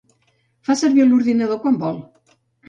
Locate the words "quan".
1.67-1.79